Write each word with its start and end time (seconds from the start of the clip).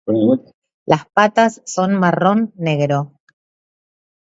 Las 0.87 1.05
patas 1.13 1.61
son 1.63 1.93
marrón-negro. 1.93 3.13